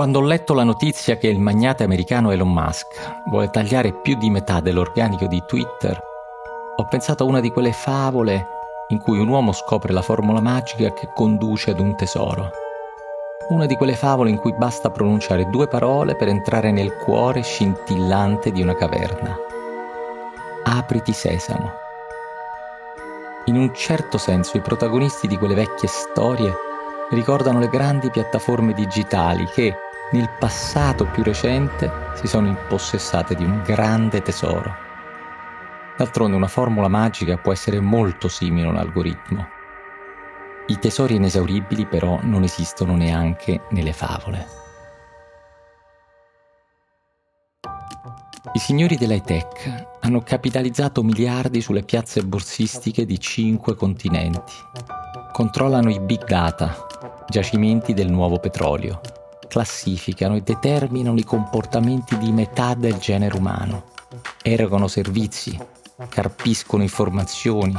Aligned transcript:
Quando 0.00 0.20
ho 0.20 0.22
letto 0.22 0.54
la 0.54 0.64
notizia 0.64 1.18
che 1.18 1.26
il 1.26 1.38
magnate 1.38 1.84
americano 1.84 2.30
Elon 2.30 2.50
Musk 2.50 3.22
vuole 3.26 3.50
tagliare 3.50 3.92
più 3.92 4.16
di 4.16 4.30
metà 4.30 4.60
dell'organico 4.60 5.26
di 5.26 5.42
Twitter, 5.46 6.00
ho 6.76 6.86
pensato 6.86 7.22
a 7.22 7.26
una 7.26 7.40
di 7.40 7.50
quelle 7.50 7.72
favole 7.72 8.46
in 8.88 8.98
cui 8.98 9.18
un 9.18 9.28
uomo 9.28 9.52
scopre 9.52 9.92
la 9.92 10.00
formula 10.00 10.40
magica 10.40 10.90
che 10.94 11.10
conduce 11.14 11.72
ad 11.72 11.80
un 11.80 11.96
tesoro. 11.96 12.50
Una 13.50 13.66
di 13.66 13.76
quelle 13.76 13.94
favole 13.94 14.30
in 14.30 14.38
cui 14.38 14.54
basta 14.56 14.88
pronunciare 14.88 15.50
due 15.50 15.68
parole 15.68 16.16
per 16.16 16.28
entrare 16.28 16.72
nel 16.72 16.96
cuore 16.96 17.42
scintillante 17.42 18.52
di 18.52 18.62
una 18.62 18.74
caverna. 18.74 19.36
Apriti 20.64 21.12
sesamo. 21.12 21.72
In 23.44 23.56
un 23.58 23.74
certo 23.74 24.16
senso 24.16 24.56
i 24.56 24.62
protagonisti 24.62 25.26
di 25.26 25.36
quelle 25.36 25.54
vecchie 25.54 25.88
storie 25.88 26.68
ricordano 27.10 27.58
le 27.58 27.68
grandi 27.68 28.08
piattaforme 28.08 28.72
digitali 28.72 29.44
che, 29.44 29.76
nel 30.12 30.28
passato 30.38 31.06
più 31.06 31.22
recente, 31.22 31.90
si 32.14 32.26
sono 32.26 32.48
impossessate 32.48 33.34
di 33.34 33.44
un 33.44 33.62
grande 33.62 34.22
tesoro. 34.22 34.74
D'altronde 35.96 36.36
una 36.36 36.48
formula 36.48 36.88
magica 36.88 37.36
può 37.36 37.52
essere 37.52 37.78
molto 37.78 38.28
simile 38.28 38.66
a 38.66 38.70
un 38.70 38.76
algoritmo. 38.76 39.46
I 40.66 40.78
tesori 40.78 41.16
inesauribili 41.16 41.86
però 41.86 42.18
non 42.22 42.42
esistono 42.42 42.96
neanche 42.96 43.62
nelle 43.70 43.92
favole. 43.92 44.46
I 48.52 48.58
signori 48.58 48.96
dell'high 48.96 49.24
tech 49.24 49.86
hanno 50.00 50.22
capitalizzato 50.22 51.02
miliardi 51.02 51.60
sulle 51.60 51.82
piazze 51.82 52.22
borsistiche 52.22 53.04
di 53.04 53.20
cinque 53.20 53.76
continenti. 53.76 54.54
Controllano 55.32 55.90
i 55.90 56.00
big 56.00 56.24
data, 56.24 56.86
giacimenti 57.28 57.94
del 57.94 58.10
nuovo 58.10 58.38
petrolio, 58.38 59.00
classificano 59.50 60.36
e 60.36 60.42
determinano 60.42 61.18
i 61.18 61.24
comportamenti 61.24 62.16
di 62.16 62.30
metà 62.30 62.74
del 62.74 62.98
genere 62.98 63.36
umano, 63.36 63.82
erogano 64.42 64.86
servizi, 64.86 65.58
carpiscono 66.08 66.84
informazioni, 66.84 67.74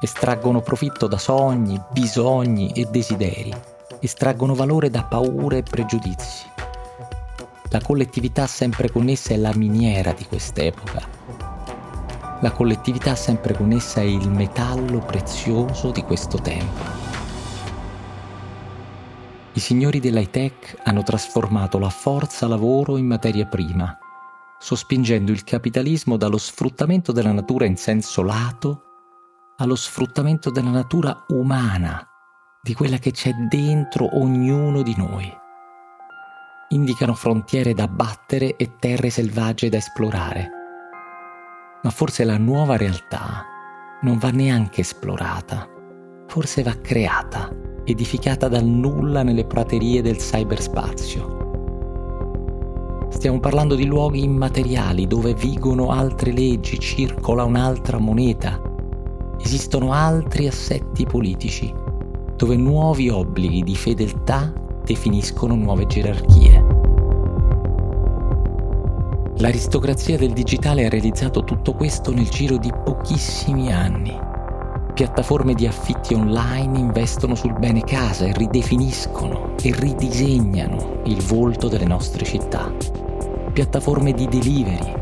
estraggono 0.00 0.62
profitto 0.62 1.06
da 1.06 1.18
sogni, 1.18 1.78
bisogni 1.90 2.72
e 2.72 2.86
desideri, 2.86 3.54
estraggono 4.00 4.54
valore 4.54 4.88
da 4.88 5.04
paure 5.04 5.58
e 5.58 5.62
pregiudizi. 5.62 6.46
La 7.68 7.82
collettività 7.82 8.46
sempre 8.46 8.90
connessa 8.90 9.34
è 9.34 9.36
la 9.36 9.54
miniera 9.54 10.12
di 10.12 10.24
quest'epoca. 10.24 11.06
La 12.40 12.50
collettività 12.52 13.14
sempre 13.14 13.54
connessa 13.54 14.00
è 14.00 14.04
il 14.04 14.30
metallo 14.30 15.00
prezioso 15.00 15.90
di 15.90 16.02
questo 16.02 16.38
tempo. 16.38 17.01
I 19.54 19.60
signori 19.60 20.00
dell'high 20.00 20.30
tech 20.30 20.78
hanno 20.84 21.02
trasformato 21.02 21.78
la 21.78 21.90
forza 21.90 22.46
lavoro 22.46 22.96
in 22.96 23.06
materia 23.06 23.44
prima, 23.44 23.98
sospingendo 24.58 25.30
il 25.30 25.44
capitalismo 25.44 26.16
dallo 26.16 26.38
sfruttamento 26.38 27.12
della 27.12 27.32
natura 27.32 27.66
in 27.66 27.76
senso 27.76 28.22
lato 28.22 28.84
allo 29.58 29.74
sfruttamento 29.74 30.50
della 30.50 30.70
natura 30.70 31.24
umana, 31.28 32.02
di 32.62 32.72
quella 32.72 32.96
che 32.96 33.10
c'è 33.10 33.32
dentro 33.50 34.18
ognuno 34.18 34.80
di 34.80 34.94
noi. 34.96 35.30
Indicano 36.70 37.12
frontiere 37.12 37.74
da 37.74 37.88
battere 37.88 38.56
e 38.56 38.76
terre 38.78 39.10
selvagge 39.10 39.68
da 39.68 39.76
esplorare. 39.76 40.48
Ma 41.82 41.90
forse 41.90 42.24
la 42.24 42.38
nuova 42.38 42.78
realtà 42.78 43.44
non 44.00 44.16
va 44.16 44.30
neanche 44.30 44.80
esplorata, 44.80 45.68
forse 46.26 46.62
va 46.62 46.74
creata 46.80 47.71
edificata 47.84 48.48
dal 48.48 48.64
nulla 48.64 49.22
nelle 49.22 49.44
praterie 49.44 50.02
del 50.02 50.16
cyberspazio. 50.16 51.40
Stiamo 53.08 53.40
parlando 53.40 53.74
di 53.74 53.84
luoghi 53.84 54.22
immateriali 54.22 55.06
dove 55.06 55.34
vigono 55.34 55.90
altre 55.90 56.32
leggi, 56.32 56.78
circola 56.78 57.44
un'altra 57.44 57.98
moneta, 57.98 58.60
esistono 59.38 59.92
altri 59.92 60.46
assetti 60.46 61.04
politici, 61.04 61.72
dove 62.36 62.56
nuovi 62.56 63.08
obblighi 63.08 63.62
di 63.62 63.74
fedeltà 63.74 64.52
definiscono 64.84 65.54
nuove 65.54 65.86
gerarchie. 65.86 66.64
L'aristocrazia 69.36 70.16
del 70.16 70.32
digitale 70.32 70.86
ha 70.86 70.88
realizzato 70.88 71.44
tutto 71.44 71.74
questo 71.74 72.12
nel 72.12 72.28
giro 72.28 72.56
di 72.56 72.72
pochissimi 72.84 73.72
anni 73.72 74.30
Piattaforme 74.94 75.54
di 75.54 75.66
affitti 75.66 76.12
online 76.12 76.78
investono 76.78 77.34
sul 77.34 77.54
bene 77.54 77.82
casa 77.82 78.26
e 78.26 78.32
ridefiniscono 78.34 79.54
e 79.62 79.74
ridisegnano 79.74 81.00
il 81.04 81.22
volto 81.22 81.68
delle 81.68 81.86
nostre 81.86 82.26
città. 82.26 82.70
Piattaforme 83.54 84.12
di 84.12 84.28
delivery 84.28 84.92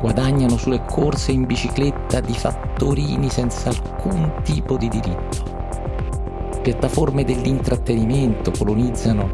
guadagnano 0.00 0.56
sulle 0.56 0.84
corse 0.84 1.30
in 1.30 1.46
bicicletta 1.46 2.18
di 2.18 2.32
fattorini 2.34 3.30
senza 3.30 3.68
alcun 3.68 4.40
tipo 4.42 4.76
di 4.76 4.88
diritto. 4.88 6.58
Piattaforme 6.60 7.22
dell'intrattenimento 7.22 8.50
colonizzano 8.50 9.30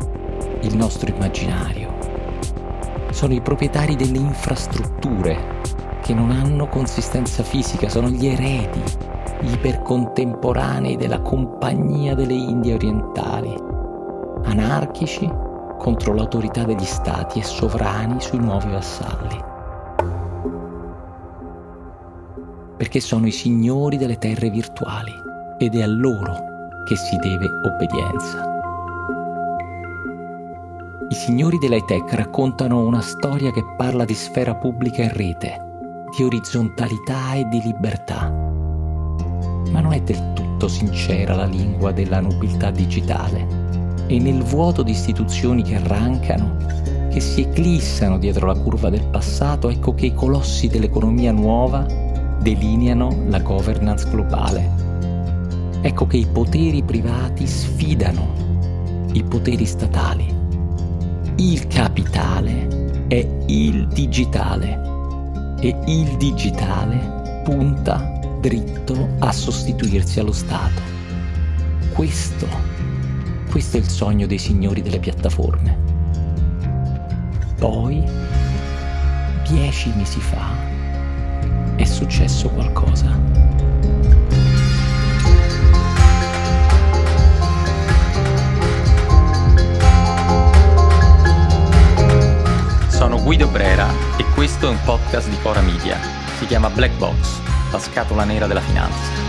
il 0.61 0.77
nostro 0.77 1.09
immaginario. 1.09 1.95
Sono 3.09 3.33
i 3.33 3.41
proprietari 3.41 3.97
delle 3.97 4.19
infrastrutture 4.19 5.63
che 6.03 6.13
non 6.13 6.31
hanno 6.31 6.69
consistenza 6.69 7.43
fisica, 7.43 7.89
sono 7.89 8.11
gli 8.11 8.27
eredi 8.27 8.83
ipercontemporanei 9.47 10.97
della 10.97 11.21
Compagnia 11.21 12.15
delle 12.15 12.33
Indie 12.33 12.75
Orientali, 12.75 13.55
anarchici 14.45 15.31
contro 15.79 16.15
l'autorità 16.15 16.65
degli 16.65 16.85
stati 16.85 17.41
e 17.41 17.43
sovrani 17.43 18.21
sui 18.21 18.39
nuovi 18.39 18.71
vassalli. 18.71 19.53
Perché 22.77 23.01
sono 23.01 23.27
i 23.27 23.33
signori 23.33 23.97
delle 23.97 24.19
terre 24.19 24.51
virtuali 24.51 25.13
ed 25.59 25.75
è 25.75 25.83
a 25.83 25.87
loro 25.87 26.37
che 26.87 26.97
si 26.97 27.17
deve 27.17 27.47
obbedienza. 27.47 28.53
I 31.09 31.15
signori 31.15 31.59
dell'high 31.59 31.85
tech 31.85 32.13
raccontano 32.15 32.85
una 32.85 33.03
storia 33.03 33.51
che 33.53 33.63
parla 33.77 34.05
di 34.05 34.15
sfera 34.15 34.55
pubblica 34.55 35.03
in 35.03 35.13
rete, 35.13 35.63
di 36.17 36.25
orizzontalità 36.25 37.35
e 37.35 37.47
di 37.49 37.61
libertà 37.63 38.54
ma 39.71 39.81
non 39.81 39.93
è 39.93 40.01
del 40.01 40.33
tutto 40.35 40.69
sincera 40.69 41.35
la 41.35 41.47
lingua 41.47 41.93
della 41.93 42.21
nobiltà 42.21 42.71
digitale. 42.71 43.63
E 44.07 44.19
nel 44.19 44.43
vuoto 44.43 44.83
di 44.83 44.91
istituzioni 44.91 45.63
che 45.63 45.77
arrancano, 45.77 46.57
che 47.11 47.21
si 47.21 47.43
eclissano 47.43 48.19
dietro 48.19 48.47
la 48.47 48.59
curva 48.59 48.91
del 48.91 49.07
passato, 49.07 49.69
ecco 49.71 49.95
che 49.95 50.07
i 50.07 50.15
colossi 50.15 50.69
dell'economia 50.69 51.33
nuova 51.33 51.87
delineano 52.41 53.25
la 53.29 53.41
governance 53.41 54.09
globale. 54.11 54.71
Ecco 55.81 56.07
che 56.07 56.17
i 56.17 56.27
poteri 56.27 56.83
privati 56.83 57.47
sfidano 57.47 58.43
i 59.13 59.23
poteri 59.23 59.65
statali. 59.65 60.27
Il 61.37 61.67
capitale 61.69 63.07
è 63.09 63.27
il 63.47 63.87
digitale 63.89 65.57
e 65.61 65.77
il 65.87 66.17
digitale 66.17 67.43
punta 67.45 68.19
dritto 68.45 69.09
a 69.21 69.33
sostituirsi 69.33 70.21
allo 70.21 70.33
Stato. 70.33 70.83
Questo, 71.95 72.47
questo 73.51 73.79
è 73.79 73.81
il 73.81 73.89
sogno 73.89 74.27
dei 74.27 74.37
signori 74.37 74.83
delle 74.83 74.99
piattaforme. 74.99 75.75
Poi, 77.57 78.05
dieci 79.49 79.91
mesi 79.97 80.21
fa, 80.21 80.51
è 81.77 81.85
successo 81.85 82.51
qualcosa. 82.51 83.19
Sono 92.89 93.23
Guido 93.23 93.49
Brera 93.49 93.89
e 94.19 94.25
questo 94.35 94.67
è 94.67 94.69
un 94.69 94.79
podcast 94.85 95.31
di 95.31 95.39
Cora 95.41 95.63
Media. 95.63 95.99
Si 96.37 96.45
chiama 96.45 96.69
Black 96.69 96.95
Box 96.99 97.44
la 97.75 97.81
scatola 97.81 98.23
nera 98.23 98.47
della 98.47 98.61
finanza. 98.61 99.23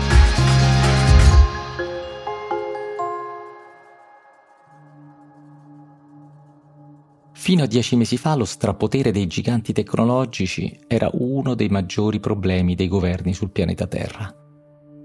Fino 7.32 7.62
a 7.64 7.66
dieci 7.66 7.96
mesi 7.96 8.16
fa 8.16 8.36
lo 8.36 8.44
strapotere 8.44 9.10
dei 9.10 9.26
giganti 9.26 9.72
tecnologici 9.72 10.78
era 10.86 11.10
uno 11.12 11.54
dei 11.54 11.68
maggiori 11.68 12.20
problemi 12.20 12.76
dei 12.76 12.86
governi 12.86 13.34
sul 13.34 13.50
pianeta 13.50 13.88
Terra. 13.88 14.32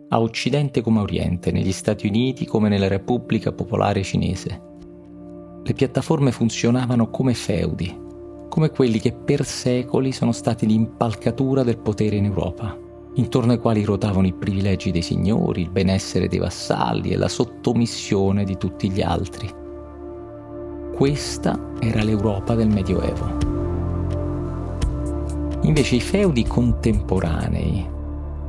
A 0.09 0.21
Occidente 0.21 0.81
come 0.81 0.99
a 0.99 1.03
Oriente, 1.03 1.51
negli 1.51 1.71
Stati 1.71 2.05
Uniti 2.05 2.45
come 2.45 2.69
nella 2.69 2.87
Repubblica 2.87 3.51
Popolare 3.51 4.03
Cinese. 4.03 4.61
Le 5.63 5.73
piattaforme 5.73 6.31
funzionavano 6.31 7.09
come 7.09 7.33
feudi, 7.33 7.95
come 8.49 8.69
quelli 8.69 8.99
che 8.99 9.13
per 9.13 9.45
secoli 9.45 10.11
sono 10.11 10.31
stati 10.31 10.67
l'impalcatura 10.67 11.63
del 11.63 11.79
potere 11.79 12.17
in 12.17 12.25
Europa 12.25 12.89
intorno 13.15 13.51
ai 13.51 13.59
quali 13.59 13.83
ruotavano 13.83 14.27
i 14.27 14.33
privilegi 14.33 14.91
dei 14.91 15.01
signori, 15.01 15.61
il 15.61 15.69
benessere 15.69 16.27
dei 16.27 16.39
vassalli 16.39 17.09
e 17.09 17.17
la 17.17 17.27
sottomissione 17.27 18.43
di 18.43 18.57
tutti 18.57 18.89
gli 18.89 19.01
altri. 19.01 19.49
Questa 20.93 21.73
era 21.79 22.03
l'Europa 22.03 22.55
del 22.55 22.69
Medioevo. 22.69 23.49
Invece 25.63 25.95
i 25.95 26.01
feudi 26.01 26.43
contemporanei 26.43 27.87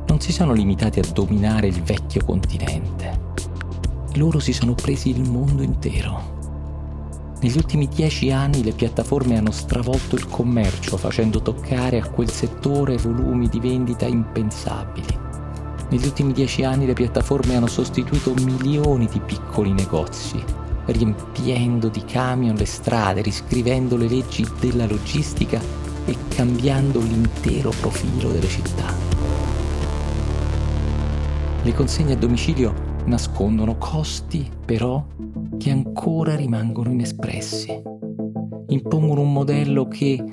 non 0.07 0.19
si 0.19 0.31
sono 0.31 0.53
limitati 0.53 0.99
a 0.99 1.11
dominare 1.11 1.67
il 1.67 1.81
vecchio 1.81 2.23
continente. 2.23 3.31
Loro 4.15 4.39
si 4.39 4.53
sono 4.53 4.73
presi 4.73 5.09
il 5.09 5.29
mondo 5.29 5.63
intero. 5.63 6.41
Negli 7.43 7.57
ultimi 7.57 7.89
dieci 7.89 8.31
anni 8.31 8.63
le 8.63 8.71
piattaforme 8.71 9.37
hanno 9.37 9.51
stravolto 9.51 10.15
il 10.15 10.29
commercio 10.29 10.95
facendo 10.95 11.41
toccare 11.41 11.99
a 11.99 12.07
quel 12.07 12.31
settore 12.31 12.95
volumi 12.95 13.49
di 13.49 13.59
vendita 13.59 14.05
impensabili. 14.05 15.19
Negli 15.89 16.05
ultimi 16.05 16.31
dieci 16.31 16.63
anni 16.63 16.85
le 16.85 16.93
piattaforme 16.93 17.57
hanno 17.57 17.67
sostituito 17.67 18.33
milioni 18.45 19.09
di 19.11 19.19
piccoli 19.19 19.73
negozi, 19.73 20.41
riempiendo 20.85 21.89
di 21.89 22.05
camion 22.05 22.55
le 22.55 22.65
strade, 22.65 23.21
riscrivendo 23.21 23.97
le 23.97 24.07
leggi 24.07 24.47
della 24.61 24.87
logistica 24.87 25.59
e 26.05 26.15
cambiando 26.29 27.01
l'intero 27.01 27.71
profilo 27.71 28.31
delle 28.31 28.47
città. 28.47 28.85
Le 31.61 31.73
consegne 31.73 32.13
a 32.13 32.17
domicilio 32.17 32.91
nascondono 33.05 33.77
costi 33.77 34.49
però 34.65 35.03
che 35.57 35.69
ancora 35.69 36.35
rimangono 36.35 36.91
inespressi. 36.91 37.81
Impongono 38.67 39.21
un 39.21 39.31
modello 39.31 39.87
che 39.87 40.23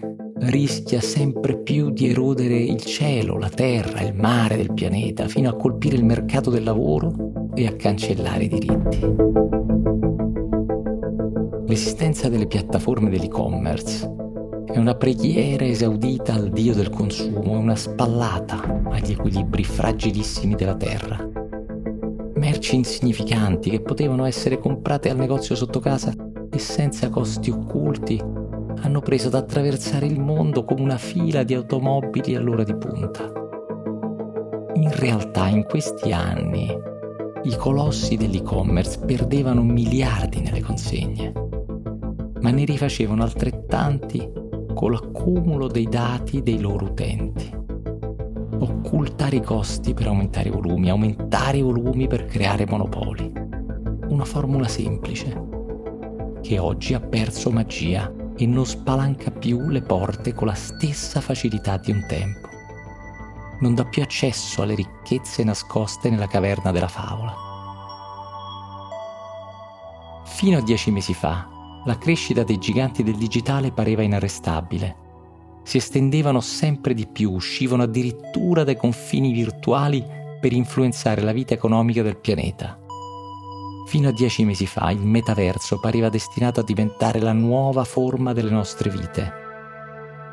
rischia 0.41 1.01
sempre 1.01 1.59
più 1.59 1.91
di 1.91 2.09
erodere 2.09 2.57
il 2.57 2.81
cielo, 2.83 3.37
la 3.39 3.51
terra, 3.51 4.01
il 4.01 4.15
mare 4.15 4.57
del 4.57 4.73
pianeta, 4.73 5.29
fino 5.29 5.51
a 5.51 5.57
colpire 5.57 5.97
il 5.97 6.05
mercato 6.05 6.51
del 6.51 6.65
lavoro 6.65 7.51
e 7.55 7.67
a 7.67 7.75
cancellare 7.75 8.45
i 8.45 8.49
diritti. 8.49 8.99
L'esistenza 11.67 12.29
delle 12.29 12.47
piattaforme 12.47 13.11
dell'e-commerce 13.11 14.11
è 14.65 14.79
una 14.79 14.95
preghiera 14.95 15.65
esaudita 15.65 16.35
al 16.35 16.49
dio 16.49 16.75
del 16.75 16.91
consumo, 16.91 17.55
è 17.55 17.57
una 17.57 17.77
spallata 17.77 18.83
agli 18.91 19.13
equilibri 19.13 19.65
fragilissimi 19.65 20.55
della 20.55 20.77
terra 20.77 21.30
merci 22.71 22.77
insignificanti 22.77 23.71
che 23.71 23.81
potevano 23.81 24.25
essere 24.25 24.59
comprate 24.59 25.11
al 25.11 25.17
negozio 25.17 25.57
sotto 25.57 25.81
casa 25.81 26.15
e 26.51 26.59
senza 26.59 27.09
costi 27.09 27.51
occulti 27.51 28.23
hanno 28.83 29.01
preso 29.01 29.27
ad 29.29 29.35
attraversare 29.35 30.07
il 30.07 30.21
mondo 30.21 30.65
come 30.65 30.83
una 30.83 30.97
fila 30.97 31.43
di 31.43 31.55
automobili 31.55 32.37
all'ora 32.37 32.63
di 32.63 32.77
punta. 32.77 33.33
In 34.75 34.91
realtà 34.93 35.49
in 35.49 35.65
questi 35.65 36.13
anni 36.13 36.69
i 37.43 37.57
colossi 37.57 38.17
dell'e-commerce 38.17 39.01
perdevano 39.01 39.63
miliardi 39.63 40.41
nelle 40.41 40.61
consegne, 40.61 41.33
ma 42.41 42.51
ne 42.51 42.65
rifacevano 42.65 43.23
altrettanti 43.23 44.31
con 44.75 44.93
l'accumulo 44.93 45.67
dei 45.67 45.89
dati 45.89 46.43
dei 46.43 46.61
loro 46.61 46.87
utenti 46.87 47.60
occultare 48.61 49.37
i 49.37 49.43
costi 49.43 49.95
per 49.95 50.07
aumentare 50.07 50.49
i 50.49 50.53
volumi, 50.53 50.91
aumentare 50.91 51.59
i 51.59 51.63
volumi 51.63 52.07
per 52.07 52.27
creare 52.27 52.67
monopoli. 52.67 53.33
Una 54.09 54.25
formula 54.25 54.69
semplice, 54.69 55.49
che 56.43 56.59
oggi 56.59 56.95
ha 56.95 57.01
perso 57.01 57.51
magia 57.51 58.13
e 58.37 58.47
non 58.47 58.67
spalanca 58.67 59.31
più 59.31 59.69
le 59.69 59.83
porte 59.83 60.35
con 60.35 60.47
la 60.47 60.55
stessa 60.55 61.21
facilità 61.21 61.77
di 61.79 61.91
un 61.91 62.05
tempo. 62.07 62.49
Non 63.61 63.75
dà 63.75 63.85
più 63.85 64.03
accesso 64.03 64.63
alle 64.63 64.75
ricchezze 64.75 65.45
nascoste 65.45 66.11
nella 66.11 66.27
caverna 66.27 66.71
della 66.71 66.89
favola. 66.89 67.35
Fino 70.25 70.59
a 70.59 70.63
dieci 70.63 70.91
mesi 70.91 71.13
fa, 71.13 71.47
la 71.85 71.99
crescita 71.99 72.43
dei 72.43 72.59
giganti 72.59 73.03
del 73.03 73.17
digitale 73.17 73.73
pareva 73.73 74.03
inarrestabile 74.03 75.09
si 75.63 75.77
estendevano 75.77 76.41
sempre 76.41 76.95
di 76.95 77.07
più, 77.07 77.33
uscivano 77.33 77.83
addirittura 77.83 78.65
dai 78.65 78.77
confini 78.77 79.33
virtuali 79.33 80.05
per 80.41 80.53
influenzare 80.53 81.21
la 81.21 81.33
vita 81.33 81.55
economica 81.55 82.03
del 82.03 82.17
pianeta. 82.17 82.79
Fino 83.87 84.09
a 84.09 84.13
dieci 84.13 84.45
mesi 84.45 84.67
fa 84.67 84.91
il 84.91 85.01
metaverso 85.01 85.81
pareva 85.81 86.09
destinato 86.09 86.61
a 86.61 86.65
diventare 86.65 87.21
la 87.21 87.33
nuova 87.33 87.85
forma 87.85 88.33
delle 88.33 88.51
nostre 88.51 88.89
vite. 88.89 89.33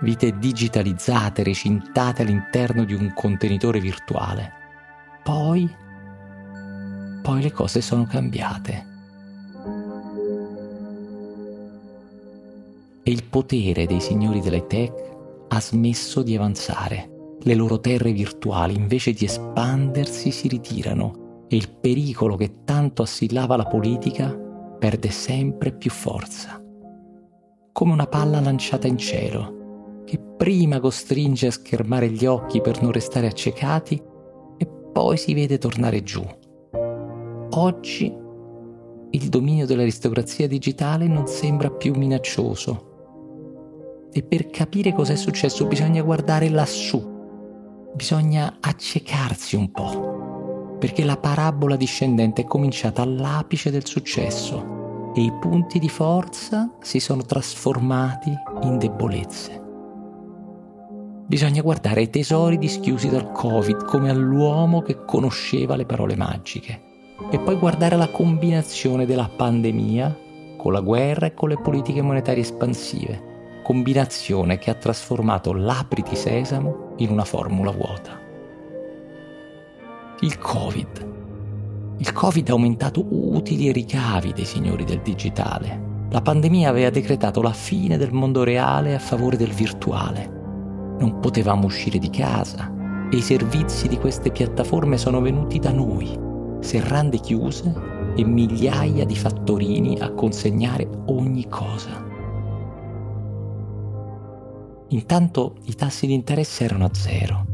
Vite 0.02 0.38
digitalizzate, 0.38 1.44
recintate 1.44 2.22
all'interno 2.22 2.84
di 2.84 2.94
un 2.94 3.12
contenitore 3.16 3.80
virtuale. 3.80 4.52
Poi, 5.24 5.68
poi 7.22 7.42
le 7.42 7.52
cose 7.52 7.82
sono 7.82 8.06
cambiate. 8.06 8.86
E 13.02 13.12
il 13.12 13.24
potere 13.24 13.88
dei 13.88 14.00
signori 14.00 14.40
delle 14.40 14.68
tech 14.68 15.17
ha 15.48 15.60
smesso 15.60 16.22
di 16.22 16.36
avanzare. 16.36 17.36
Le 17.42 17.56
loro 17.56 17.80
terre 17.80 18.12
virtuali, 18.12 18.76
invece 18.76 19.14
di 19.14 19.26
espandersi, 19.26 20.32
si 20.32 20.48
ritirano 20.48 21.46
e 21.48 21.56
il 21.56 21.70
pericolo 21.70 22.36
che 22.36 22.64
tanto 22.66 23.04
assillava 23.04 23.56
la 23.56 23.66
politica 23.66 24.36
perde 24.80 25.10
sempre 25.10 25.72
più 25.72 25.90
forza. 25.90 26.62
Come 27.72 27.94
una 27.94 28.08
palla 28.08 28.40
lanciata 28.40 28.88
in 28.88 28.98
cielo, 28.98 30.02
che 30.06 30.20
prima 30.20 30.80
costringe 30.80 31.48
a 31.48 31.52
schermare 31.52 32.10
gli 32.10 32.26
occhi 32.26 32.62
per 32.62 32.82
non 32.82 32.92
restare 32.92 33.28
accecati 33.28 34.02
e 34.58 34.68
poi 34.92 35.18
si 35.18 35.34
vede 35.34 35.58
tornare 35.58 36.04
giù. 36.04 36.26
Oggi 37.52 38.26
il 39.10 39.30
dominio 39.30 39.66
dell'aristocrazia 39.66 40.48
digitale 40.48 41.08
non 41.08 41.28
sembra 41.28 41.72
più 41.72 41.96
minaccioso 41.96 42.87
e 44.12 44.24
per 44.24 44.50
capire 44.50 44.94
cos'è 44.94 45.16
successo 45.16 45.66
bisogna 45.66 46.02
guardare 46.02 46.50
lassù, 46.50 47.16
bisogna 47.94 48.58
accecarsi 48.60 49.56
un 49.56 49.72
po', 49.72 50.76
perché 50.80 51.04
la 51.04 51.18
parabola 51.18 51.76
discendente 51.76 52.44
è 52.44 52.46
cominciata 52.46 53.02
all'apice 53.02 53.72
del 53.72 53.86
successo 53.86 55.12
e 55.16 55.22
i 55.22 55.34
punti 55.40 55.80
di 55.80 55.90
forza 55.90 56.72
si 56.82 57.00
sono 57.00 57.24
trasformati 57.24 58.32
in 58.62 58.78
debolezze. 58.78 59.66
Bisogna 61.26 61.62
guardare 61.62 62.02
ai 62.02 62.10
tesori 62.10 62.58
dischiusi 62.58 63.10
dal 63.10 63.32
Covid 63.32 63.84
come 63.84 64.10
all'uomo 64.10 64.82
che 64.82 65.04
conosceva 65.04 65.76
le 65.76 65.86
parole 65.86 66.16
magiche 66.16 66.82
e 67.32 67.40
poi 67.40 67.58
guardare 67.58 67.98
la 67.98 68.10
combinazione 68.10 69.06
della 69.06 69.28
pandemia 69.28 70.18
con 70.56 70.72
la 70.72 70.80
guerra 70.80 71.26
e 71.26 71.34
con 71.34 71.50
le 71.50 71.60
politiche 71.60 72.02
monetarie 72.02 72.44
espansive 72.44 73.36
combinazione 73.68 74.58
che 74.60 74.70
ha 74.70 74.76
trasformato 74.76 75.52
l'apriti 75.52 76.16
sesamo 76.16 76.94
in 77.00 77.10
una 77.10 77.26
formula 77.26 77.70
vuota. 77.70 78.18
Il 80.22 80.38
Covid. 80.38 81.08
Il 81.98 82.14
Covid 82.14 82.48
ha 82.48 82.54
aumentato 82.54 83.06
utili 83.10 83.68
e 83.68 83.74
ricavi 83.74 84.32
dei 84.32 84.46
signori 84.46 84.86
del 84.86 85.02
digitale. 85.02 86.06
La 86.12 86.22
pandemia 86.22 86.70
aveva 86.70 86.90
decretato 86.90 87.42
la 87.42 87.52
fine 87.52 87.98
del 87.98 88.14
mondo 88.14 88.46
reale 88.46 88.96
a 88.96 89.00
favore 89.00 89.36
del 89.36 89.52
virtuale. 89.52 90.96
Non 91.00 91.20
potevamo 91.20 91.66
uscire 91.66 92.00
di 92.00 92.10
casa 92.10 92.72
e 93.12 93.18
i 93.18 93.22
servizi 93.22 93.90
di 93.90 93.98
queste 93.98 94.32
piattaforme 94.32 94.98
sono 94.98 95.20
venuti 95.20 95.60
da 95.60 95.74
noi, 95.74 96.18
serrande 96.62 97.18
chiuse 97.18 98.14
e 98.16 98.24
migliaia 98.24 99.04
di 99.04 99.16
fattorini 99.18 100.00
a 100.00 100.12
consegnare 100.12 100.88
ogni 101.08 101.50
cosa. 101.50 102.16
Intanto 104.90 105.56
i 105.66 105.76
tassi 105.76 106.08
di 106.08 106.14
interesse 106.14 106.64
erano 106.64 106.86
a 106.86 106.94
zero, 106.94 107.46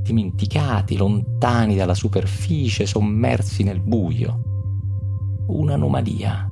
dimenticati, 0.00 0.96
lontani 0.96 1.74
dalla 1.74 1.94
superficie, 1.94 2.86
sommersi 2.86 3.64
nel 3.64 3.80
buio. 3.80 4.42
Un'anomalia, 5.48 6.48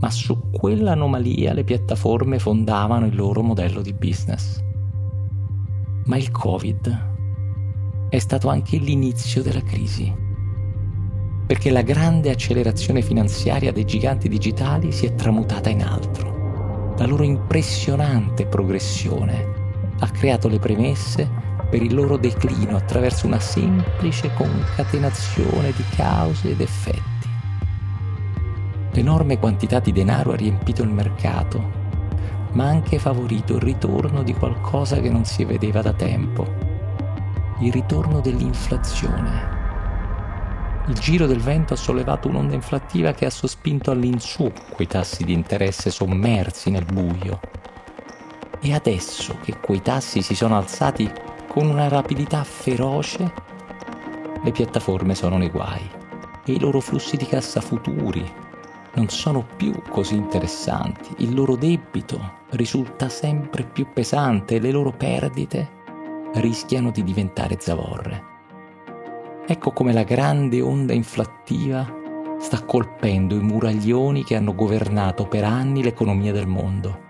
ma 0.00 0.10
su 0.10 0.48
quell'anomalia 0.50 1.52
le 1.52 1.64
piattaforme 1.64 2.38
fondavano 2.38 3.04
il 3.04 3.14
loro 3.14 3.42
modello 3.42 3.82
di 3.82 3.92
business. 3.92 4.62
Ma 6.06 6.16
il 6.16 6.30
Covid 6.30 7.14
è 8.08 8.18
stato 8.18 8.48
anche 8.48 8.78
l'inizio 8.78 9.42
della 9.42 9.62
crisi, 9.62 10.10
perché 11.46 11.70
la 11.70 11.82
grande 11.82 12.30
accelerazione 12.30 13.02
finanziaria 13.02 13.72
dei 13.72 13.84
giganti 13.84 14.30
digitali 14.30 14.90
si 14.90 15.04
è 15.04 15.14
tramutata 15.14 15.68
in 15.68 15.82
altro. 15.82 16.94
La 16.96 17.04
loro 17.04 17.24
impressionante 17.24 18.46
progressione 18.46 19.64
ha 19.98 20.08
creato 20.08 20.48
le 20.48 20.58
premesse 20.58 21.28
per 21.68 21.82
il 21.82 21.94
loro 21.94 22.16
declino 22.16 22.76
attraverso 22.76 23.26
una 23.26 23.40
semplice 23.40 24.32
concatenazione 24.34 25.72
di 25.72 25.84
cause 25.96 26.50
ed 26.50 26.60
effetti. 26.60 27.28
L'enorme 28.92 29.38
quantità 29.38 29.80
di 29.80 29.92
denaro 29.92 30.32
ha 30.32 30.36
riempito 30.36 30.82
il 30.82 30.90
mercato, 30.90 31.84
ma 32.52 32.64
ha 32.64 32.68
anche 32.68 32.98
favorito 32.98 33.56
il 33.56 33.60
ritorno 33.60 34.22
di 34.22 34.32
qualcosa 34.32 35.00
che 35.00 35.10
non 35.10 35.24
si 35.24 35.44
vedeva 35.44 35.82
da 35.82 35.92
tempo, 35.92 36.46
il 37.60 37.72
ritorno 37.72 38.20
dell'inflazione. 38.20 39.54
Il 40.88 40.94
giro 40.94 41.26
del 41.26 41.40
vento 41.40 41.74
ha 41.74 41.76
sollevato 41.76 42.28
un'onda 42.28 42.54
inflattiva 42.54 43.12
che 43.12 43.26
ha 43.26 43.30
sospinto 43.30 43.90
all'insù 43.90 44.50
quei 44.70 44.86
tassi 44.86 45.24
di 45.24 45.32
interesse 45.32 45.90
sommersi 45.90 46.70
nel 46.70 46.84
buio. 46.84 47.40
E 48.66 48.74
adesso 48.74 49.38
che 49.44 49.60
quei 49.60 49.80
tassi 49.80 50.22
si 50.22 50.34
sono 50.34 50.56
alzati 50.56 51.08
con 51.46 51.68
una 51.68 51.86
rapidità 51.86 52.42
feroce, 52.42 53.32
le 54.42 54.50
piattaforme 54.50 55.14
sono 55.14 55.36
nei 55.36 55.50
guai 55.50 55.88
e 56.44 56.52
i 56.52 56.58
loro 56.58 56.80
flussi 56.80 57.16
di 57.16 57.26
cassa 57.26 57.60
futuri 57.60 58.28
non 58.94 59.08
sono 59.08 59.46
più 59.56 59.72
così 59.88 60.16
interessanti, 60.16 61.14
il 61.18 61.32
loro 61.32 61.54
debito 61.54 62.38
risulta 62.50 63.08
sempre 63.08 63.62
più 63.62 63.86
pesante 63.92 64.56
e 64.56 64.60
le 64.60 64.72
loro 64.72 64.90
perdite 64.90 65.70
rischiano 66.34 66.90
di 66.90 67.04
diventare 67.04 67.58
zavorre. 67.60 68.24
Ecco 69.46 69.70
come 69.70 69.92
la 69.92 70.02
grande 70.02 70.60
onda 70.60 70.92
inflattiva 70.92 71.88
sta 72.40 72.64
colpendo 72.64 73.36
i 73.36 73.40
muraglioni 73.40 74.24
che 74.24 74.34
hanno 74.34 74.56
governato 74.56 75.28
per 75.28 75.44
anni 75.44 75.84
l'economia 75.84 76.32
del 76.32 76.48
mondo, 76.48 77.04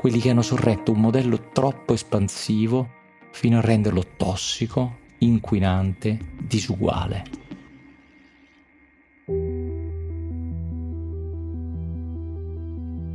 quelli 0.00 0.18
che 0.18 0.30
hanno 0.30 0.40
sorretto 0.40 0.92
un 0.92 1.00
modello 1.00 1.50
troppo 1.52 1.92
espansivo 1.92 2.88
fino 3.32 3.58
a 3.58 3.60
renderlo 3.60 4.02
tossico, 4.16 4.96
inquinante, 5.18 6.18
disuguale. 6.38 7.24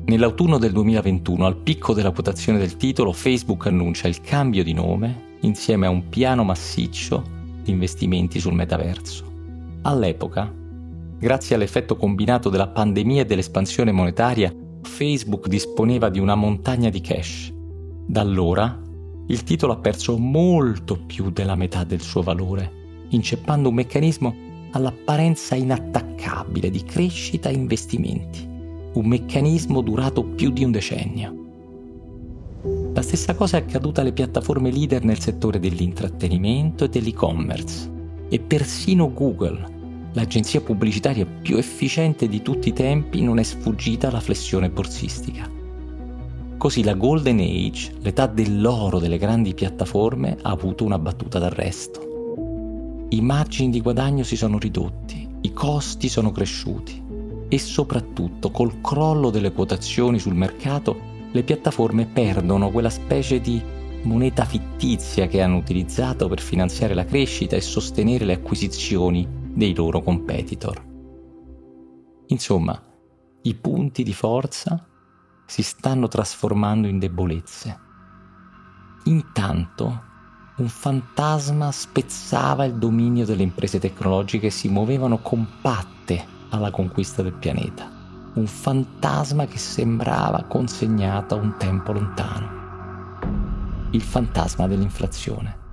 Nell'autunno 0.05 0.59
del 0.59 0.73
2021, 0.73 1.47
al 1.47 1.57
picco 1.57 1.95
della 1.95 2.11
quotazione 2.11 2.59
del 2.59 2.77
titolo, 2.77 3.11
Facebook 3.13 3.65
annuncia 3.65 4.07
il 4.07 4.21
cambio 4.21 4.63
di 4.63 4.73
nome 4.73 5.37
insieme 5.39 5.87
a 5.87 5.89
un 5.89 6.07
piano 6.07 6.43
massiccio 6.43 7.23
di 7.63 7.71
investimenti 7.71 8.39
sul 8.39 8.53
metaverso. 8.53 9.25
All'epoca, 9.81 10.53
grazie 11.17 11.55
all'effetto 11.55 11.97
combinato 11.97 12.49
della 12.49 12.67
pandemia 12.67 13.23
e 13.23 13.25
dell'espansione 13.25 13.91
monetaria, 13.91 14.53
Facebook 14.85 15.47
disponeva 15.47 16.09
di 16.09 16.19
una 16.19 16.35
montagna 16.35 16.89
di 16.89 17.01
cash. 17.01 17.51
Da 18.05 18.21
allora, 18.21 18.81
il 19.27 19.43
titolo 19.43 19.73
ha 19.73 19.77
perso 19.77 20.17
molto 20.17 20.97
più 21.05 21.31
della 21.31 21.55
metà 21.55 21.83
del 21.83 22.01
suo 22.01 22.21
valore, 22.21 23.07
inceppando 23.09 23.69
un 23.69 23.75
meccanismo 23.75 24.35
all'apparenza 24.71 25.55
inattaccabile 25.55 26.69
di 26.69 26.83
crescita 26.83 27.49
e 27.49 27.53
investimenti, 27.53 28.47
un 28.93 29.05
meccanismo 29.05 29.81
durato 29.81 30.23
più 30.23 30.51
di 30.51 30.63
un 30.63 30.71
decennio. 30.71 31.43
La 32.93 33.01
stessa 33.01 33.35
cosa 33.35 33.57
è 33.57 33.61
accaduta 33.61 34.01
alle 34.01 34.13
piattaforme 34.13 34.71
leader 34.71 35.03
nel 35.03 35.19
settore 35.19 35.59
dell'intrattenimento 35.59 36.85
e 36.85 36.89
dell'e-commerce. 36.89 37.91
E 38.29 38.39
persino 38.39 39.13
Google, 39.13 39.74
l'agenzia 40.15 40.61
pubblicitaria 40.61 41.25
più 41.25 41.57
efficiente 41.57 42.27
di 42.27 42.41
tutti 42.41 42.69
i 42.69 42.73
tempi, 42.73 43.21
non 43.21 43.37
è 43.37 43.43
sfuggita 43.43 44.07
alla 44.07 44.21
flessione 44.21 44.69
borsistica. 44.69 45.49
Così 46.57 46.83
la 46.83 46.93
Golden 46.93 47.39
Age, 47.39 47.95
l'età 47.99 48.25
dell'oro 48.25 48.99
delle 48.99 49.17
grandi 49.17 49.53
piattaforme, 49.53 50.37
ha 50.41 50.51
avuto 50.51 50.85
una 50.85 50.97
battuta 50.97 51.37
d'arresto. 51.37 53.07
I 53.09 53.21
margini 53.21 53.69
di 53.71 53.81
guadagno 53.81 54.23
si 54.23 54.37
sono 54.37 54.57
ridotti, 54.57 55.27
i 55.41 55.53
costi 55.53 56.07
sono 56.07 56.31
cresciuti 56.31 57.03
e 57.49 57.59
soprattutto 57.59 58.51
col 58.51 58.79
crollo 58.81 59.29
delle 59.29 59.51
quotazioni 59.51 60.17
sul 60.17 60.33
mercato 60.33 61.13
le 61.31 61.43
piattaforme 61.43 62.05
perdono 62.05 62.71
quella 62.71 62.89
specie 62.89 63.41
di 63.41 63.61
moneta 64.03 64.45
fittizia 64.45 65.27
che 65.27 65.41
hanno 65.41 65.57
utilizzato 65.57 66.29
per 66.29 66.39
finanziare 66.39 66.93
la 66.93 67.05
crescita 67.05 67.57
e 67.57 67.61
sostenere 67.61 68.23
le 68.23 68.33
acquisizioni 68.33 69.43
dei 69.55 69.73
loro 69.73 70.03
competitor. 70.03 70.83
Insomma, 72.27 72.79
i 73.41 73.55
punti 73.55 74.03
di 74.03 74.13
forza 74.13 74.85
si 75.45 75.63
stanno 75.63 76.07
trasformando 76.07 76.87
in 76.87 76.99
debolezze. 76.99 77.79
Intanto, 79.05 80.03
un 80.57 80.67
fantasma 80.67 81.71
spezzava 81.71 82.65
il 82.65 82.75
dominio 82.75 83.25
delle 83.25 83.43
imprese 83.43 83.79
tecnologiche 83.79 84.47
e 84.47 84.51
si 84.51 84.69
muovevano 84.69 85.19
compatte 85.19 86.23
alla 86.49 86.71
conquista 86.71 87.21
del 87.21 87.33
pianeta 87.33 87.95
un 88.35 88.47
fantasma 88.47 89.45
che 89.45 89.57
sembrava 89.57 90.43
consegnato 90.43 91.35
a 91.35 91.37
un 91.37 91.55
tempo 91.57 91.93
lontano. 91.93 92.63
Il 93.91 94.01
fantasma 94.01 94.67
dell'inflazione. 94.67 95.64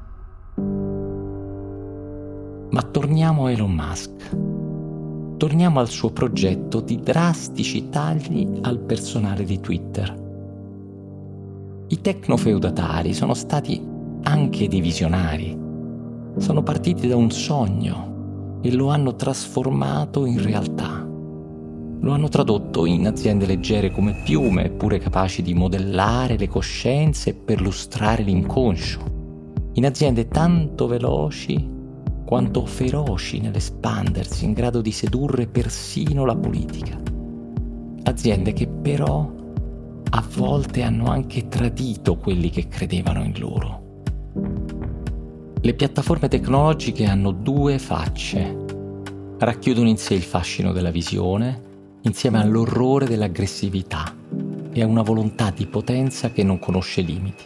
Ma 2.73 2.81
torniamo 2.81 3.45
a 3.45 3.51
Elon 3.51 3.71
Musk. 3.71 5.37
Torniamo 5.37 5.79
al 5.79 5.91
suo 5.91 6.11
progetto 6.11 6.81
di 6.81 7.01
drastici 7.01 7.91
tagli 7.91 8.49
al 8.63 8.79
personale 8.79 9.45
di 9.45 9.61
Twitter. 9.61 10.11
I 11.89 12.01
tecnofeudatari 12.01 13.13
sono 13.13 13.35
stati 13.35 13.79
anche 14.23 14.69
dei 14.69 14.81
visionari. 14.81 15.55
Sono 16.39 16.63
partiti 16.63 17.07
da 17.09 17.17
un 17.17 17.31
sogno 17.31 18.61
e 18.63 18.73
lo 18.73 18.89
hanno 18.89 19.17
trasformato 19.17 20.25
in 20.25 20.43
realtà 20.43 21.01
lo 22.01 22.11
hanno 22.11 22.29
tradotto 22.29 22.85
in 22.85 23.07
aziende 23.07 23.47
leggere 23.47 23.93
come 23.93 24.23
piume, 24.25 24.65
eppure 24.65 24.99
capaci 24.99 25.41
di 25.41 25.55
modellare 25.55 26.37
le 26.37 26.49
coscienze 26.49 27.31
e 27.31 27.35
perlustrare 27.35 28.25
l'inconscio, 28.25 28.99
in 29.75 29.87
aziende 29.87 30.27
tanto 30.27 30.89
veloci 30.89 31.81
quanto 32.33 32.65
feroci 32.65 33.41
nell'espandersi, 33.41 34.47
in 34.47 34.55
grado 34.55 34.81
di 34.81 34.91
sedurre 34.91 35.47
persino 35.47 36.25
la 36.25 36.35
politica. 36.35 36.99
Aziende 38.05 38.55
che 38.55 38.67
però 38.67 39.31
a 40.09 40.25
volte 40.35 40.81
hanno 40.81 41.11
anche 41.11 41.49
tradito 41.49 42.17
quelli 42.17 42.49
che 42.49 42.69
credevano 42.69 43.23
in 43.23 43.39
loro. 43.39 44.01
Le 45.61 45.75
piattaforme 45.75 46.29
tecnologiche 46.29 47.05
hanno 47.05 47.33
due 47.33 47.79
facce. 47.79 48.57
Racchiudono 49.39 49.91
in 49.91 49.99
sé 49.99 50.15
il 50.15 50.23
fascino 50.23 50.73
della 50.73 50.91
visione 50.91 51.99
insieme 52.01 52.41
all'orrore 52.41 53.07
dell'aggressività 53.07 54.05
e 54.73 54.81
a 54.81 54.87
una 54.87 55.03
volontà 55.03 55.51
di 55.51 55.67
potenza 55.67 56.31
che 56.31 56.43
non 56.43 56.59
conosce 56.59 57.03
limiti. 57.03 57.45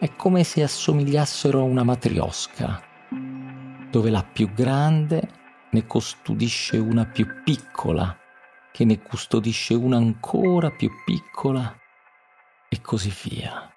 È 0.00 0.16
come 0.16 0.42
se 0.42 0.64
assomigliassero 0.64 1.60
a 1.60 1.62
una 1.62 1.84
matriosca, 1.84 2.85
dove 3.96 4.10
la 4.10 4.22
più 4.22 4.52
grande 4.52 5.26
ne 5.70 5.86
custodisce 5.86 6.76
una 6.76 7.06
più 7.06 7.26
piccola, 7.42 8.14
che 8.70 8.84
ne 8.84 9.00
custodisce 9.00 9.72
una 9.72 9.96
ancora 9.96 10.70
più 10.70 10.90
piccola, 11.02 11.74
e 12.68 12.80
così 12.82 13.10
via. 13.24 13.72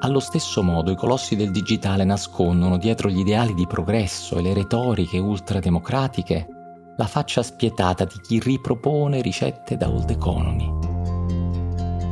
Allo 0.00 0.20
stesso 0.20 0.62
modo 0.62 0.90
i 0.90 0.96
colossi 0.96 1.36
del 1.36 1.50
digitale 1.50 2.04
nascondono 2.04 2.78
dietro 2.78 3.10
gli 3.10 3.18
ideali 3.18 3.52
di 3.52 3.66
progresso 3.66 4.38
e 4.38 4.40
le 4.40 4.54
retoriche 4.54 5.18
ultrademocratiche 5.18 6.57
la 6.98 7.06
faccia 7.06 7.44
spietata 7.44 8.04
di 8.04 8.18
chi 8.20 8.40
ripropone 8.40 9.20
ricette 9.20 9.76
da 9.76 9.88
old 9.88 10.10
economy. 10.10 10.68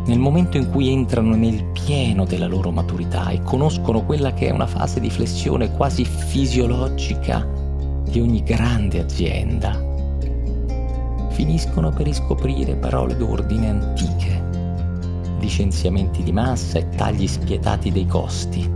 Nel 0.06 0.20
momento 0.20 0.58
in 0.58 0.70
cui 0.70 0.92
entrano 0.92 1.34
nel 1.34 1.64
pieno 1.72 2.24
della 2.24 2.46
loro 2.46 2.70
maturità 2.70 3.30
e 3.30 3.42
conoscono 3.42 4.04
quella 4.04 4.32
che 4.32 4.46
è 4.46 4.52
una 4.52 4.68
fase 4.68 5.00
di 5.00 5.10
flessione 5.10 5.72
quasi 5.72 6.04
fisiologica 6.04 7.44
di 8.04 8.20
ogni 8.20 8.44
grande 8.44 9.00
azienda, 9.00 9.72
finiscono 11.30 11.90
per 11.90 12.06
riscoprire 12.06 12.76
parole 12.76 13.16
d'ordine 13.16 13.68
antiche 13.68 14.44
licenziamenti 15.40 16.22
di 16.22 16.30
massa 16.30 16.78
e 16.78 16.88
tagli 16.90 17.26
spietati 17.26 17.90
dei 17.90 18.06
costi, 18.06 18.72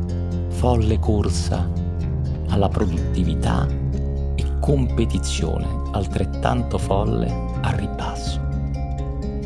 folle 0.48 0.98
corsa 0.98 1.70
alla 2.48 2.68
produttività 2.68 3.79
competizione 4.60 5.66
altrettanto 5.92 6.78
folle 6.78 7.26
al 7.62 7.72
ribasso. 7.72 8.40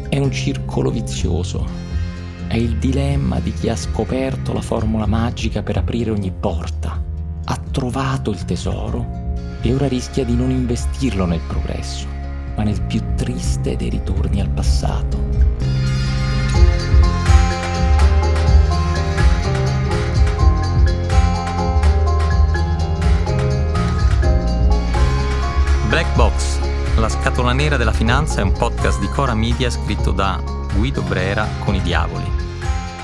È 0.09 0.19
un 0.19 0.31
circolo 0.31 0.91
vizioso, 0.91 1.67
è 2.47 2.57
il 2.57 2.77
dilemma 2.77 3.41
di 3.41 3.53
chi 3.53 3.69
ha 3.69 3.77
scoperto 3.77 4.53
la 4.53 4.61
formula 4.61 5.07
magica 5.07 5.63
per 5.63 5.79
aprire 5.79 6.11
ogni 6.11 6.31
porta, 6.31 7.03
ha 7.45 7.61
trovato 7.71 8.31
il 8.31 8.45
tesoro 8.45 9.23
e 9.63 9.73
ora 9.73 9.89
rischia 9.89 10.25
di 10.25 10.37
non 10.37 10.51
investirlo 10.51 11.25
nel 11.25 11.41
progresso, 11.49 12.07
ma 12.57 12.63
nel 12.63 12.83
più 12.83 13.01
triste 13.15 13.77
dei 13.77 13.89
ritorni 13.89 14.41
al 14.41 14.51
passato. 14.51 15.54
Black 25.95 26.13
Box, 26.17 26.59
la 26.97 27.09
scatola 27.09 27.53
nera 27.53 27.77
della 27.77 27.93
finanza 27.93 28.41
è 28.41 28.43
un 28.43 28.51
podcast 28.51 28.99
di 28.99 29.07
Cora 29.07 29.33
Media 29.33 29.71
scritto 29.71 30.11
da 30.11 30.43
Guido 30.75 31.03
Brera 31.03 31.47
con 31.61 31.77
i 31.77 31.83
Diavoli. 31.83 32.29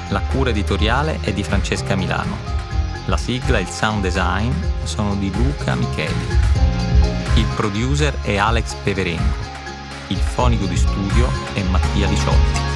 La 0.09 0.19
cura 0.19 0.51
editoriale 0.51 1.21
è 1.21 1.33
di 1.33 1.45
Francesca 1.45 1.95
Milano. 1.95 2.37
La 3.05 3.17
sigla 3.17 3.59
e 3.59 3.61
il 3.61 3.69
sound 3.69 4.03
design 4.03 4.51
sono 4.83 5.15
di 5.15 5.31
Luca 5.33 5.77
Micheli. 5.77 6.27
Il 7.35 7.47
producer 7.55 8.13
è 8.23 8.39
Alex 8.39 8.75
Peverengo. 8.83 9.37
Il 10.09 10.19
fonico 10.19 10.65
di 10.65 10.77
studio 10.77 11.31
è 11.53 11.63
Mattia 11.63 12.09
Liciotti. 12.09 12.70